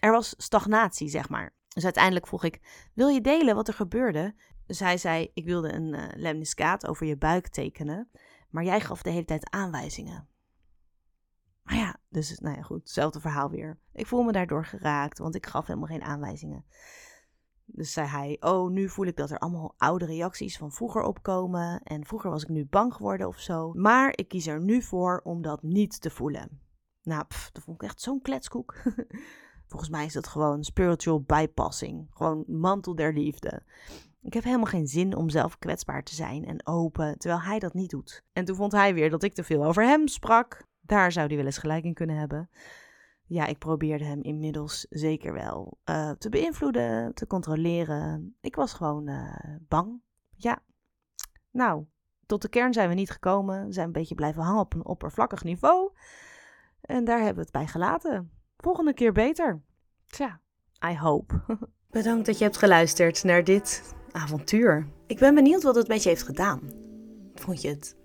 Er 0.00 0.12
was 0.12 0.34
stagnatie, 0.36 1.08
zeg 1.08 1.28
maar. 1.28 1.54
Dus 1.68 1.84
uiteindelijk 1.84 2.26
vroeg 2.26 2.44
ik: 2.44 2.60
Wil 2.94 3.08
je 3.08 3.20
delen 3.20 3.54
wat 3.54 3.68
er 3.68 3.74
gebeurde? 3.74 4.34
Hij 4.66 4.98
zei: 4.98 5.30
Ik 5.34 5.44
wilde 5.44 5.72
een 5.72 5.94
uh, 5.94 6.04
lemniscaat 6.14 6.86
over 6.86 7.06
je 7.06 7.16
buik 7.16 7.48
tekenen. 7.48 8.10
Maar 8.50 8.64
jij 8.64 8.80
gaf 8.80 9.02
de 9.02 9.10
hele 9.10 9.24
tijd 9.24 9.50
aanwijzingen. 9.50 10.28
Maar 11.62 11.76
ja, 11.76 11.96
dus 12.08 12.38
nou 12.38 12.56
ja, 12.56 12.62
goed, 12.62 12.80
hetzelfde 12.80 13.20
verhaal 13.20 13.50
weer. 13.50 13.78
Ik 13.92 14.06
voel 14.06 14.22
me 14.22 14.32
daardoor 14.32 14.64
geraakt, 14.64 15.18
want 15.18 15.34
ik 15.34 15.46
gaf 15.46 15.66
helemaal 15.66 15.88
geen 15.88 16.02
aanwijzingen. 16.02 16.64
Dus 17.72 17.92
zei 17.92 18.06
hij: 18.06 18.36
Oh, 18.40 18.70
nu 18.70 18.88
voel 18.88 19.06
ik 19.06 19.16
dat 19.16 19.30
er 19.30 19.38
allemaal 19.38 19.74
oude 19.76 20.04
reacties 20.04 20.58
van 20.58 20.72
vroeger 20.72 21.02
opkomen. 21.02 21.82
En 21.82 22.06
vroeger 22.06 22.30
was 22.30 22.42
ik 22.42 22.48
nu 22.48 22.66
bang 22.66 22.94
geworden 22.94 23.26
of 23.26 23.38
zo. 23.38 23.72
Maar 23.72 24.12
ik 24.14 24.28
kies 24.28 24.46
er 24.46 24.60
nu 24.60 24.82
voor 24.82 25.20
om 25.24 25.42
dat 25.42 25.62
niet 25.62 26.00
te 26.00 26.10
voelen. 26.10 26.60
Nou, 27.02 27.24
pff, 27.24 27.50
dat 27.50 27.62
vond 27.62 27.82
ik 27.82 27.88
echt 27.88 28.00
zo'n 28.00 28.20
kletskoek. 28.22 28.74
Volgens 29.70 29.90
mij 29.90 30.04
is 30.04 30.12
dat 30.12 30.26
gewoon 30.26 30.64
spiritual 30.64 31.22
bypassing. 31.22 32.06
Gewoon 32.10 32.44
mantel 32.46 32.94
der 32.94 33.12
liefde. 33.12 33.62
Ik 34.22 34.32
heb 34.32 34.44
helemaal 34.44 34.66
geen 34.66 34.86
zin 34.86 35.16
om 35.16 35.30
zelf 35.30 35.58
kwetsbaar 35.58 36.02
te 36.02 36.14
zijn 36.14 36.44
en 36.44 36.66
open, 36.66 37.18
terwijl 37.18 37.42
hij 37.42 37.58
dat 37.58 37.74
niet 37.74 37.90
doet. 37.90 38.24
En 38.32 38.44
toen 38.44 38.56
vond 38.56 38.72
hij 38.72 38.94
weer 38.94 39.10
dat 39.10 39.22
ik 39.22 39.34
te 39.34 39.44
veel 39.44 39.64
over 39.64 39.84
hem 39.84 40.08
sprak. 40.08 40.62
Daar 40.90 41.12
zou 41.12 41.26
hij 41.26 41.36
wel 41.36 41.46
eens 41.46 41.58
gelijk 41.58 41.84
in 41.84 41.94
kunnen 41.94 42.16
hebben. 42.16 42.50
Ja, 43.26 43.46
ik 43.46 43.58
probeerde 43.58 44.04
hem 44.04 44.22
inmiddels 44.22 44.86
zeker 44.88 45.32
wel 45.32 45.78
uh, 45.84 46.10
te 46.10 46.28
beïnvloeden, 46.28 47.14
te 47.14 47.26
controleren. 47.26 48.36
Ik 48.40 48.54
was 48.54 48.72
gewoon 48.72 49.08
uh, 49.08 49.34
bang. 49.68 50.00
Ja. 50.36 50.62
Nou, 51.50 51.84
tot 52.26 52.42
de 52.42 52.48
kern 52.48 52.72
zijn 52.72 52.88
we 52.88 52.94
niet 52.94 53.10
gekomen. 53.10 53.66
We 53.66 53.72
zijn 53.72 53.86
een 53.86 53.92
beetje 53.92 54.14
blijven 54.14 54.42
hangen 54.42 54.60
op 54.60 54.74
een 54.74 54.84
oppervlakkig 54.84 55.44
niveau. 55.44 55.92
En 56.80 57.04
daar 57.04 57.18
hebben 57.18 57.34
we 57.34 57.40
het 57.40 57.52
bij 57.52 57.66
gelaten. 57.66 58.30
Volgende 58.56 58.94
keer 58.94 59.12
beter. 59.12 59.62
Tja, 60.06 60.40
I 60.90 60.96
hope. 60.96 61.40
Bedankt 61.90 62.26
dat 62.26 62.38
je 62.38 62.44
hebt 62.44 62.56
geluisterd 62.56 63.24
naar 63.24 63.44
dit 63.44 63.94
avontuur. 64.10 64.86
Ik 65.06 65.18
ben 65.18 65.34
benieuwd 65.34 65.62
wat 65.62 65.74
het 65.74 65.88
met 65.88 66.02
je 66.02 66.08
heeft 66.08 66.22
gedaan. 66.22 66.60
Vond 67.34 67.60
je 67.60 67.68
het 67.68 67.96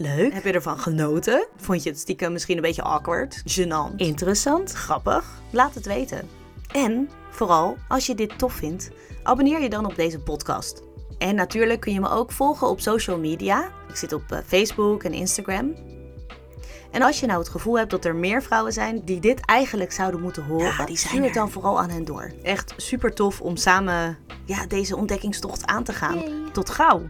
Leuk. 0.00 0.32
Heb 0.32 0.44
je 0.44 0.52
ervan 0.52 0.78
genoten? 0.78 1.46
Vond 1.56 1.82
je 1.82 1.90
het 1.90 1.98
stiekem 1.98 2.32
misschien 2.32 2.56
een 2.56 2.62
beetje 2.62 2.82
awkward? 2.82 3.42
Gênant? 3.42 3.96
Interessant? 3.96 4.72
Grappig? 4.72 5.24
Laat 5.50 5.74
het 5.74 5.86
weten. 5.86 6.28
En 6.72 7.10
vooral, 7.30 7.76
als 7.88 8.06
je 8.06 8.14
dit 8.14 8.38
tof 8.38 8.52
vindt, 8.52 8.90
abonneer 9.22 9.60
je 9.60 9.68
dan 9.68 9.86
op 9.86 9.94
deze 9.96 10.18
podcast. 10.18 10.82
En 11.18 11.34
natuurlijk 11.34 11.80
kun 11.80 11.92
je 11.92 12.00
me 12.00 12.08
ook 12.08 12.32
volgen 12.32 12.68
op 12.68 12.80
social 12.80 13.18
media. 13.18 13.70
Ik 13.88 13.96
zit 13.96 14.12
op 14.12 14.32
eh, 14.32 14.38
Facebook 14.46 15.02
en 15.02 15.12
Instagram. 15.12 15.74
En 16.90 17.02
als 17.02 17.20
je 17.20 17.26
nou 17.26 17.38
het 17.38 17.48
gevoel 17.48 17.78
hebt 17.78 17.90
dat 17.90 18.04
er 18.04 18.14
meer 18.14 18.42
vrouwen 18.42 18.72
zijn 18.72 19.04
die 19.04 19.20
dit 19.20 19.40
eigenlijk 19.40 19.92
zouden 19.92 20.20
moeten 20.20 20.44
horen, 20.44 20.86
die 20.86 20.96
zijn 20.96 21.12
stuur 21.12 21.24
het 21.24 21.34
dan 21.34 21.50
vooral 21.50 21.80
aan 21.80 21.90
hen 21.90 22.04
door. 22.04 22.32
Echt 22.42 22.74
super 22.76 23.14
tof 23.14 23.40
om 23.40 23.56
samen 23.56 24.18
ja, 24.44 24.66
deze 24.66 24.96
ontdekkingstocht 24.96 25.66
aan 25.66 25.84
te 25.84 25.92
gaan. 25.92 26.22
Tot 26.52 26.70
gauw! 26.70 27.02